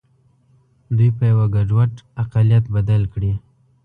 دوی 0.97 1.09
په 1.17 1.23
یوه 1.31 1.45
ګډوډ 1.55 1.93
اقلیت 2.23 2.65
بدل 2.75 3.01
کړي. 3.13 3.33